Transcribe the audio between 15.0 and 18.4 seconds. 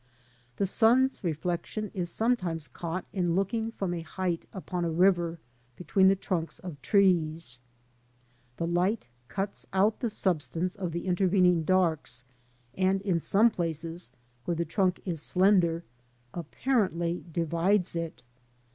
is slender, apparently divides it.